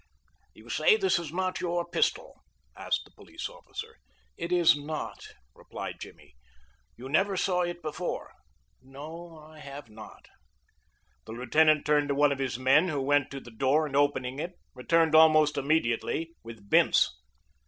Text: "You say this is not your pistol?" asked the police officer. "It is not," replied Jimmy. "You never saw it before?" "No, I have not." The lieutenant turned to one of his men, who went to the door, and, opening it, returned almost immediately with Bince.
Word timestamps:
"You 0.55 0.67
say 0.67 0.97
this 0.97 1.19
is 1.19 1.31
not 1.31 1.61
your 1.61 1.85
pistol?" 1.87 2.41
asked 2.75 3.01
the 3.05 3.11
police 3.11 3.47
officer. 3.47 3.97
"It 4.35 4.51
is 4.51 4.75
not," 4.75 5.23
replied 5.53 5.99
Jimmy. 6.01 6.33
"You 6.97 7.07
never 7.07 7.37
saw 7.37 7.61
it 7.61 7.83
before?" 7.83 8.31
"No, 8.81 9.37
I 9.37 9.59
have 9.59 9.91
not." 9.91 10.25
The 11.27 11.33
lieutenant 11.33 11.85
turned 11.85 12.07
to 12.07 12.15
one 12.15 12.31
of 12.31 12.39
his 12.39 12.57
men, 12.57 12.87
who 12.87 12.99
went 13.03 13.29
to 13.29 13.39
the 13.39 13.51
door, 13.51 13.85
and, 13.85 13.95
opening 13.95 14.39
it, 14.39 14.53
returned 14.73 15.13
almost 15.13 15.55
immediately 15.55 16.33
with 16.41 16.67
Bince. 16.67 17.11